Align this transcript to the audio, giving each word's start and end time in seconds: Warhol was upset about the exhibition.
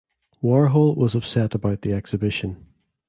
Warhol 0.41 0.97
was 0.97 1.13
upset 1.13 1.53
about 1.53 1.83
the 1.83 1.93
exhibition. 1.93 2.65